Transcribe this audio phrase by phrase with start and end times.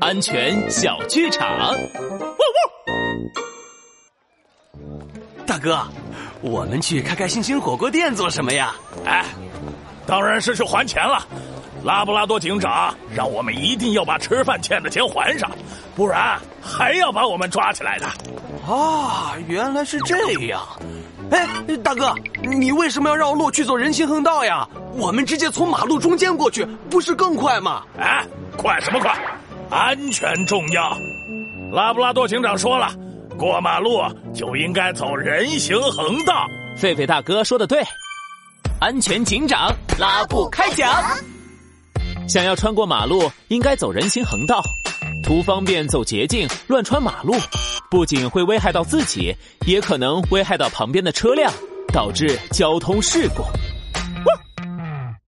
[0.00, 1.74] 安全小剧场。
[5.46, 5.80] 大哥，
[6.40, 8.74] 我们去开开心心火锅店做什么呀？
[9.04, 9.24] 哎，
[10.06, 11.26] 当然是去还钱了。
[11.82, 15.50] 拉布拉多警长让我们一定要把吃饭欠的钱还上，
[15.96, 18.06] 不然还要把我们抓起来的。
[18.72, 20.62] 啊，原来是这样。
[21.30, 21.48] 哎，
[21.82, 24.68] 大哥，你为什么要让路去走人行横道呀？
[24.92, 27.82] 我们直接从马路中间过去，不是更快吗？
[27.98, 28.24] 哎，
[28.56, 29.18] 快什么快？
[29.70, 30.98] 安全重要。
[31.72, 32.92] 拉布拉多警长说了，
[33.38, 34.00] 过马路
[34.34, 36.46] 就应该走人行横道。
[36.76, 37.80] 狒狒大哥说的对，
[38.80, 41.02] 安全警长拉布开讲。
[42.28, 44.60] 想要穿过马路，应该走人行横道。
[45.22, 47.34] 图方便走捷径，乱穿马路，
[47.88, 49.34] 不仅会危害到自己，
[49.66, 51.52] 也可能危害到旁边的车辆，
[51.92, 53.44] 导致交通事故。